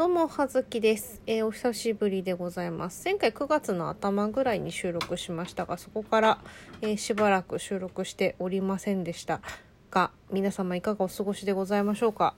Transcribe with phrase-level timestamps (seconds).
[0.00, 3.02] どうも、はずきです、えーお久しぶりでございます。
[3.04, 6.38] 前回9月の頭ぐらいに収録しましたが、そこから、
[6.80, 9.42] えーしばらく収録しておりませんでした
[9.90, 12.34] が、皆様いかがお過ごしでございましょうか？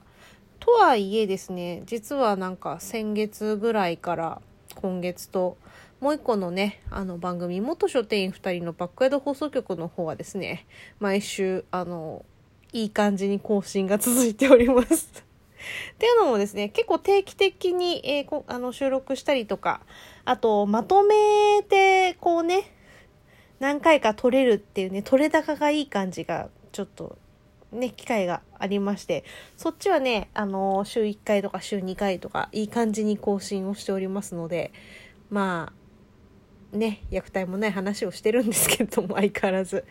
[0.59, 4.41] とはいえですね、実はなんか先月ぐらいから
[4.75, 5.55] 今月と、
[6.01, 10.65] もう一個のね、あの番組、元書店員2人のバックヤード放送局の方はですね、
[10.99, 12.25] 毎週、あの、
[12.73, 15.32] いい感じに更新が続いております。
[15.93, 19.81] っていうのもですね、結構定期的に、えーこあの収録したりとか、
[20.25, 22.71] あと、まとめて、こうね、
[23.59, 27.17] 何回か撮れるっていうね、撮れ高がいい感じが、ちょっと、
[27.71, 29.23] ね、機会がありまして、
[29.57, 34.71] そっちはね、あの、週1回とか週2回とか、いい感じに更新をしておりますので、
[35.29, 35.82] まあ、
[36.73, 39.85] ね、虐待もない話をしてるんですけども、相変わらず。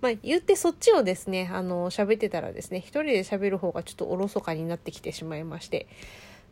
[0.00, 5.86] まあ、言ってそっちをですね、あの、喋ってたらですね、一人で喋る方がちょっとおろそかになってきてしまいまして。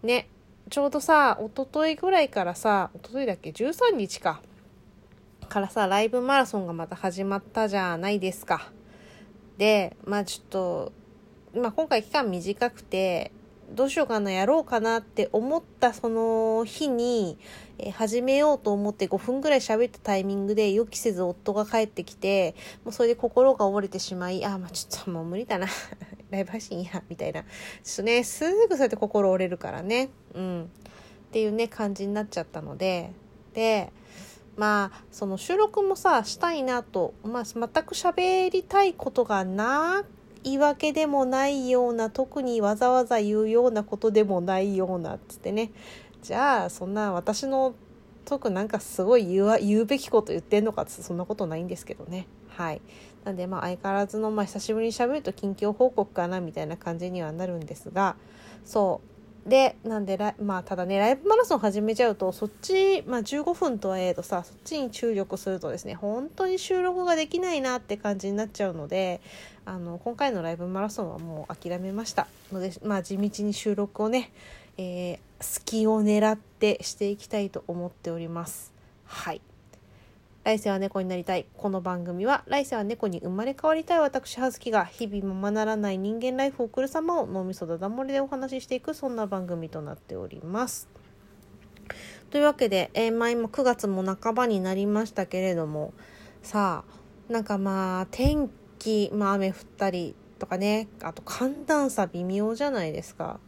[0.02, 0.28] ね、
[0.68, 4.42] ちょうどさ、一昨日ぐらいからさ、一昨日だっけ ?13 日か。
[5.48, 8.70] からさ、ライブマラソンがまた始まったじゃないですか。
[9.56, 10.92] で、まあちょっと、
[11.54, 13.32] まあ今回期間短くて、
[13.70, 17.38] どうしようかな、やろうかなって思ったその日に、
[17.78, 25.68] え始めようと思って5分ぐらい喋ったタイミングで予期せず夫が帰ってきて、もうそれで心が折れてしまい、あ、まあちょっともう無理だな。
[26.30, 27.42] ライブ配信や、みたいな。
[27.42, 30.10] ちょっとね、すぐそうやって心折れるからね。
[30.34, 30.70] うん。
[31.28, 33.12] っていうね、感じになっちゃったので、
[33.54, 33.92] で、
[34.56, 40.04] まあ、その収録もさ、したいなと、まあ、全く喋りたいことがな
[40.44, 45.70] 言い訳でもないような、特にわざわざ言うようなことでもないようなっ、つってね。
[46.22, 47.74] じゃあ、そんな私の
[48.24, 52.26] 特なんかすごい言う言うべきこと言ってんのかってそんなことないんですけどね。
[52.48, 52.82] はい。
[53.24, 58.16] なんでまあ相変わらずの、まあ久しぶりにしゃべると近況報告かなみたいな感じにはなるんですが、
[58.64, 59.17] そう。
[59.46, 69.20] で、なんで、まあただね、ライブマラソン始めちゃうと、そっち、まあ15分とはいえどさ、そっちに注力するとですね、本当に収録ができないなって感じになっちゃうので、
[69.64, 72.26] あの、今回のライブマラソンはもう諦めました。
[72.52, 74.30] ので、まあ地道に収録をね、
[74.76, 78.72] えー隙を狙ってしていきたいと思っております。
[79.04, 79.40] はい。
[80.48, 81.44] 来世は猫になりたい。
[81.58, 90.88] この番組は来世は猫に生まれ変わりたい私、葉月が日々ままならない人間ライフを送る様を脳みそだだ漏れでお話ししていくそんな番組となっております。
[92.30, 95.92] というわけで、えーまあ今9月も半ばになりましたけれども、
[96.42, 96.82] さ
[97.28, 98.48] あ、なんかまあ天
[98.78, 103.38] 気、まあ雨降ったりとかね、あと寒暖差微妙じゃないですか。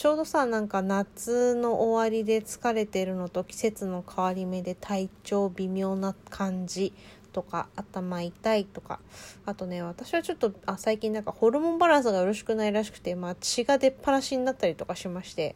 [0.00, 6.94] ちょうどさなんか夏の終わりで疲れてるのと季節の変わり目で体調微妙な感じ
[7.34, 8.98] とか頭痛いとか
[9.44, 15.54] あとね私はちょっとあ最近なんかホルモンバランスがよろしくないらしくて、まあ、血が出っ放しになったりとかしまして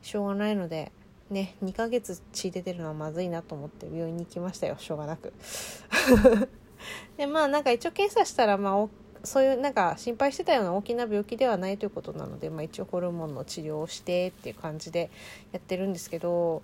[0.00, 0.90] しょうがないので
[1.28, 5.34] ね2ヶ月血出てるのはまずいなと思って病院に行きましたよしょうがなく。
[7.18, 8.88] でまあなんか一応検査したらまあお
[9.24, 15.10] そういうなんか心配してたような大きな病気ではないということなので、まあ、一応ホルモンの治療をしてっていう感じで
[15.52, 16.62] やってるんですけど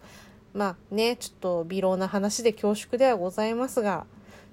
[0.54, 4.06] まあねちょっと微量な話で恐縮ではございますが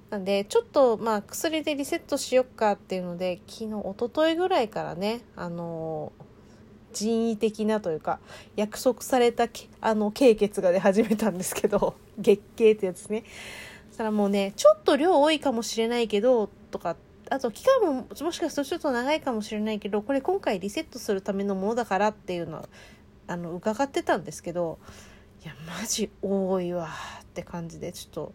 [0.10, 6.12] なんでちょっとまあ薬でリセットしよっかっていうので昨日一昨日ぐらいからねあの
[6.94, 8.20] 人為的なというか
[8.56, 13.24] 約束されたけあの経血が出始めたんですけど月経ってやつね。
[13.90, 16.96] そしたらもうねちょっと量多いかもしれないけどとか
[17.30, 22.70] あと期間ももしかするとちょっと長いかもしれないけどこれ今回リセットするためのものだからっていうのは
[23.28, 24.78] あの伺ってたんですけど
[25.44, 26.90] いやマジ多いわ
[27.22, 28.34] って感じでちょっと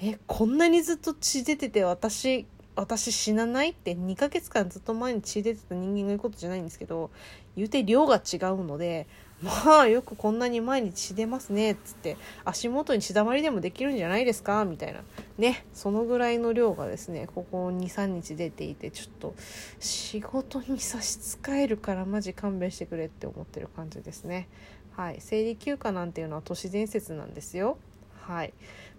[0.00, 7.10] えこんなにずっと血出てて私私死なないって2ヶ月間ずっと前に血出てた人間が言うことじゃないんですけど
[7.56, 9.06] 言うて量が違うので
[9.42, 15.00] まあよくこんなに前に血出ますねっつって足元に血だまりでもできるんじゃないですかみたいな。
[15.38, 19.34] ねそのぐらいの量がですねここ23日出ていてちょっと
[19.80, 24.48] 仕事に差し支えるからマジ勘弁してくれって思ってる感じですね。
[24.96, 25.16] はい。
[25.20, 27.76] 生理休暇なんていうのは都市伝説なんですよ。
[28.22, 28.54] はい、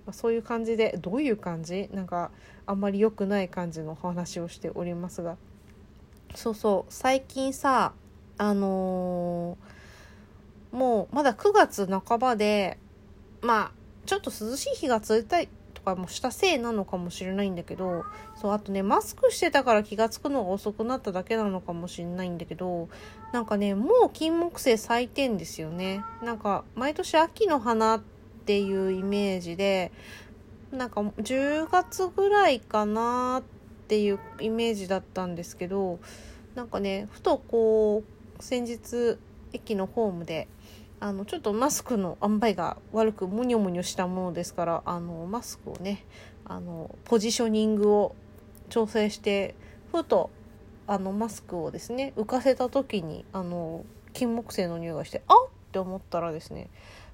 [0.06, 1.90] まあ、そういう感じでどういう感じ？
[1.92, 2.32] なんか
[2.66, 5.38] あんまり良くない感じのお話をしておりますが。
[6.36, 6.94] そうそう。
[6.94, 7.94] 最近さ
[8.38, 9.78] あのー
[10.72, 12.78] もうまだ9月半ばで
[13.42, 13.72] まあ
[14.06, 15.50] ちょっと涼しい日が続いたり
[15.88, 18.04] かもしたせいなのかもしれないんだけど
[18.36, 22.90] そうあとねマスクしてたから気が付くのが遅くなっただけなのかもしれないんだけど
[23.32, 26.04] なんかねもう金木犀咲いてんですよね。
[26.22, 28.02] なんか毎年秋の花っ
[28.46, 29.92] ていうイメージで
[30.72, 33.44] なんか10月ぐらいかなっ
[33.88, 36.00] ていうイメージだったんですけど
[36.56, 38.04] なんかねふとこ
[38.40, 39.18] う先日
[39.54, 40.50] 駅のホームで
[41.00, 46.06] あのちょっとマスクの塩梅が悪くモニョモニョしたものですからあのマスクをね
[46.46, 48.16] あのポジショニングを
[48.70, 49.56] 調整して
[49.92, 50.30] ふと
[50.88, 55.50] あのマスクをですね浮かせた時にあの金木犀の匂いがしてあっ！
[55.68, 56.70] って思ったらですね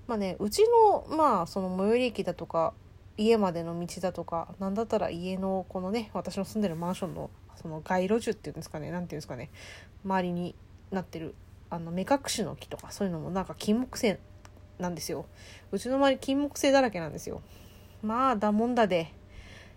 [0.08, 2.74] まあねうちのまあその最寄り駅だとか
[3.18, 7.30] 家までの道だとか何だったら家のこのね私の住んでるマンションの
[7.62, 9.50] その街路樹っていうんですかね何ていうんですかね
[10.06, 10.56] 周りに
[10.92, 11.36] なってる
[11.74, 14.20] あの目隠しの木とかそういうのもなんか金木犀
[14.80, 15.26] なんですよ。
[15.72, 17.42] うちの周り金木犀だらけなんですよ。
[18.02, 19.14] まあだもんだで。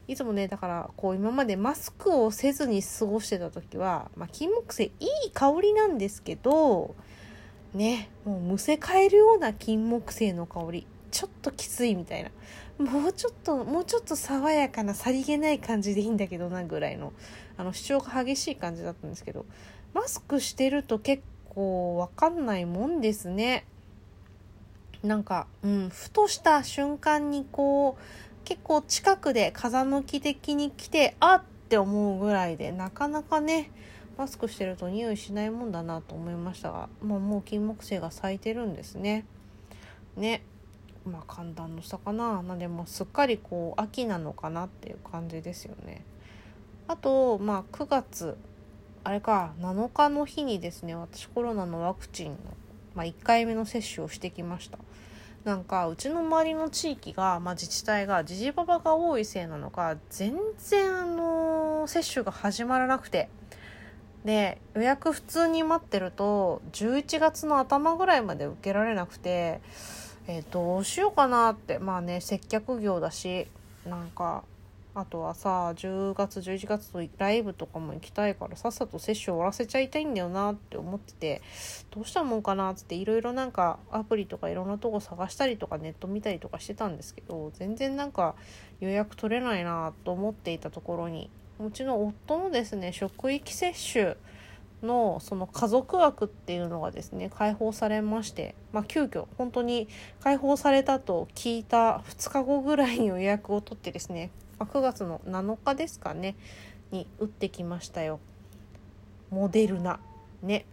[0.09, 6.95] いつもねだからこう今までマスクをせずに過ごしてた時は、まあ、金木犀いい香りなんですけど
[7.75, 10.87] ねもうむせ返るような金木犀の香り。
[11.11, 12.31] ちょっときついみたいな。
[12.79, 17.15] もうちょっともうちょっと爽やかなさりげない感じでいいんだけどなぐらいの
[17.57, 19.47] あの主張が激しい感じだったんですけど
[19.95, 21.23] マスクしてると結
[21.57, 23.67] 構わかんないもんですね
[25.03, 33.73] なんか、うん、ふとした瞬間にこう結構近くで風向き的に来てあっって思うぐらいでなかなかね
[34.17, 39.27] マスクしてると匂いしないもんだなと思いましたが、まあ、もう金木犀が咲いてるんですね。
[40.17, 40.43] ね
[41.05, 46.05] まあ寒暖の差かななでもすっかりこう秋なのかなっていう感じですよね。
[46.87, 48.39] あとまあ9月
[49.07, 52.37] あれか7日の日にですね私コロナのワクチンの、
[52.95, 54.79] まあ、1回目の接種をしてきました。
[55.45, 63.29] なんかうちの周りの地域が、まあ、自治体がじじばばが多いせいなのか全然あの接種が始まらなくて
[64.25, 69.61] で予約普通に待ってると11月の頭ぐらいまで受けられなくて
[70.29, 73.47] えー、どうしようかなってまあね接客業だし
[73.87, 74.43] なんか
[74.99, 81.43] あとはさ10月11月とライブとかも行きたいからさっさと接種終わらせちゃいたいんだよなって思ってて
[81.91, 88.37] どうしたもんかなっつっていろいろなんかアプリとかいろんなとこ探したりとかネット見たりとかしてたんですけど全然なんか
[88.81, 91.29] 予約取れないなと思っていたところに
[91.61, 94.17] うちの夫のですね職域接種
[94.83, 99.89] のその家族枠っていうのがですね解放されまして、まあ、急遽本当に
[100.21, 106.37] 解放されたと聞いた2日後ぐらいに予約を取ってですね、あ、9月の7日ですかね
[106.91, 108.21] に打ってきましたよ。
[109.31, 110.01] モデルナ。
[110.43, 110.67] ね。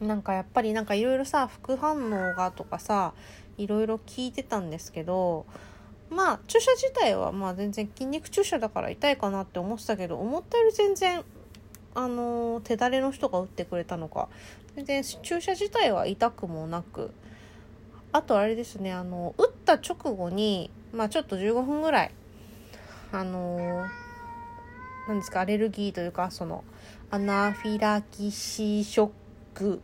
[0.00, 3.14] なんかやっぱりなんかいろいろさ副反応がとかさ
[3.56, 5.44] いろいろ聞いてたんですけど
[6.08, 11.24] まあ注射自体はまあ全然筋肉注射だから痛いかなって思ってたけど思ったより全然
[11.94, 14.28] あの手だれの人が打ってくれたのか。
[14.76, 17.10] 全然注射自体は痛くもなく。
[18.12, 22.10] あとあれですねあの打った直後にまあちょっと15分ぐらい
[23.12, 23.86] あの
[25.08, 26.64] 何ですかアレルギーというかその
[27.10, 29.10] アナフィラキシーショッ
[29.54, 29.80] ク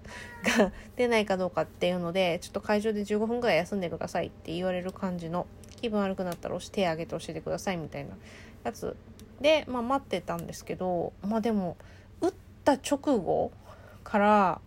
[0.58, 5.46] が出ないかどうかっていうのでちょっと会場で15分ぐらい休んでくださいって言われる感じの
[5.80, 8.10] 気分悪くなったら手挙げて教えてくださいみたいな
[8.62, 8.96] やつ
[9.40, 11.76] で、まあ、待ってたんですけどまあでも
[12.20, 12.32] 打っ
[12.64, 13.50] た直後
[14.02, 14.60] から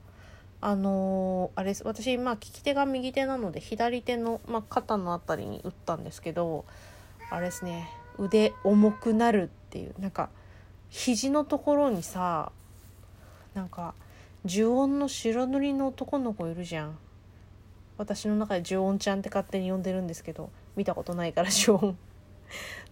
[0.59, 6.65] あのー、あれ私まあ利き手が右手なので左手の、まあ、肩の辺りに打ったんですけど
[7.29, 7.87] あれですね
[8.19, 9.95] 腕重くなるっていう。
[9.99, 10.29] なんか
[10.89, 12.51] 肘のところにさ
[13.53, 13.93] なんか
[14.45, 16.97] 呪音の白塗りの男の子いるじゃん。
[17.97, 21.97] 私の中で呪音ちゃんって勝手に呼んでるんですけど見たことないから呪音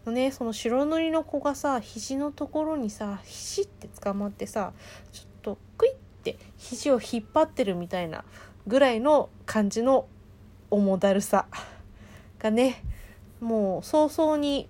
[0.06, 4.74] のねその白塗りの子がさ肘のところにさひしって捕まってさ
[5.12, 8.24] ちょっとクイッて肘を引っ張ってるみたいな
[8.68, 10.08] ぐらいの感じの
[10.72, 11.46] 重だるさ
[12.40, 12.84] がね
[13.40, 14.68] もう早々に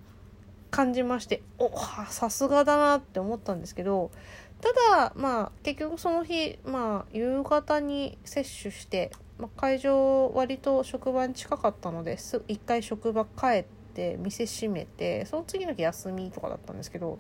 [0.76, 1.72] 感じましてお
[2.10, 4.12] さすがだなって思ったんですけど
[4.60, 17.20] ただまあ結局その日まあ夕方に接種して、まあ、会場割と職場に近かったのです一回職場帰って店閉めてその次の日休みとかだったんですけど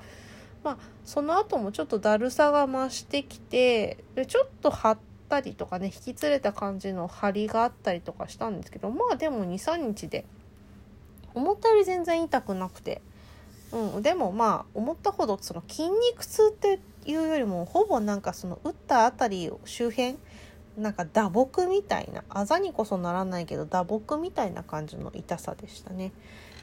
[0.61, 4.97] まあその後もちょっとだるさが増してきてでちょっと張っ
[5.29, 10.25] たりとかね引き連れた感じの張りがあったりとかしたんですけどまあでも23日で
[11.33, 13.01] 思ったより全然痛くなくて。
[13.75, 20.15] うん、でもまあ思ったほどその筋肉痛っていうよりもほぼなんかその打った辺り周辺
[20.77, 26.13] なんか打撲みたいなあざにこそならないけど打撲みたいな感じの痛さでしたね。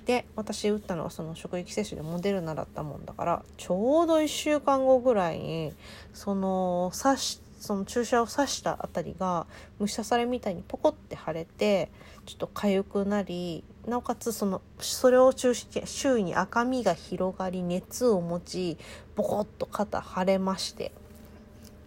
[0.06, 5.72] で私打ったのはその職域接種でモデルナだったもんだからちょうど1週間後ぐらいに
[6.12, 9.46] その刺しその注射を刺したあたりが
[9.78, 11.92] 虫刺されみたいにポコって腫れて
[12.26, 18.78] ちょっと痒くなりなおかつそのそれを中心周囲に赤みが広がり熱を持ち
[19.16, 20.92] ボコッと肩腫れまして。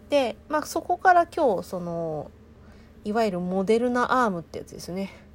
[0.09, 2.29] で、まあ、そこから今日その
[3.03, 5.25] いわゆるモデルナアームってやつですね。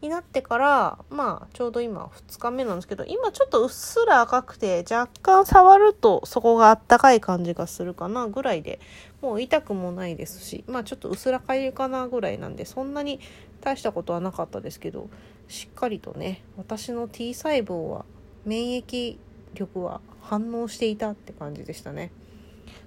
[0.00, 8.80] になってからまあちょうど今2日目なんですけど今ちょっとうっすら赤くて若干触るとそこがあったかい感じがするかなぐらいで
[9.20, 13.20] もう痛くもないですしまあちょっと薄らかいかなぐらいなんでそんなに
[13.60, 15.10] 大したことはなかったですけど
[15.50, 18.04] しっかりとね私の T 細胞は
[18.46, 19.18] 免疫
[19.52, 22.12] 力は反応していたって感じでしたね。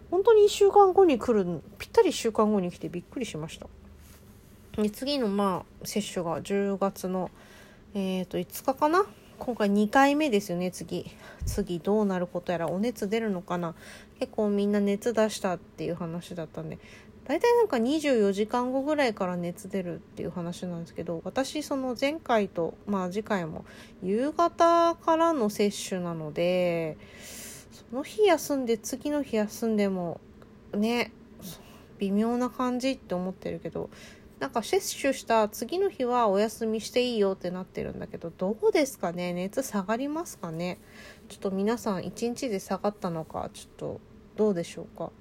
[0.10, 3.68] 本当に1週間後に来るぴったり1週間後に来てびっくりしました。
[4.82, 7.30] で次のまあ接種が10月の
[7.94, 9.06] えっ、ー、と5日かな？
[9.40, 10.72] 今回2回目ですよね。
[10.72, 11.12] 次
[11.46, 13.76] 次どうなることやらお熱出るのかな？
[14.20, 16.80] 結構みんな熱出したっていう話だったんで
[17.26, 23.66] 大体なんか24時間後ぐらいから熱出るっていう話なんですけど私その前回とまあ次回も
[24.02, 26.98] 夕方からの接種なので
[27.72, 30.20] その日休んで次の日休んでも
[30.74, 31.12] ね
[32.00, 33.90] 微妙な感じって思ってるけど
[34.40, 39.32] なんか接種した次の日はお休みしていいよってなってるんだけどどうですかね？
[39.32, 40.80] 熱下がりますかね？
[41.30, 44.02] ちょっと皆さん1日で下がったのかちょっと
[44.36, 45.12] どうでしょうか？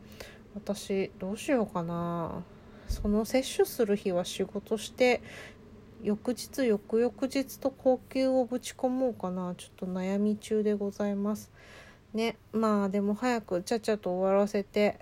[0.54, 2.42] 私どうしようかな。
[2.88, 5.22] その摂取する日は仕事して
[6.02, 9.54] 翌日翌々日と高級をぶち込もうかな。
[9.56, 11.50] ちょっと悩み中でございます。
[12.12, 14.98] ねまあでも早くちゃちゃと終わらせて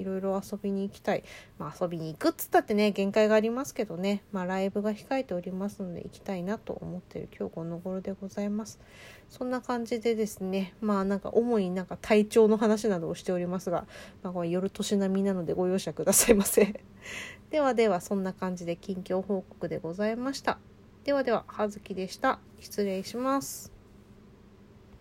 [0.00, 1.24] いろいろ遊びに行きたい。
[1.58, 8.80] まあ遊びに行くっつったってね、限界がありますけどね、まあライブが控えておりますので行きたいなと思ってる今日この頃でございます。
[9.28, 13.86] そんな感じでですね、まあなんか主になんか体調の話などをしておりますが、
[14.22, 16.80] まあこれ夜年並みなのでご容赦くださいませ。
[17.50, 20.58] ではではそんな感じで近況報告でございました。
[21.04, 22.40] ではでは、はずきでした。
[22.60, 23.73] 失礼します。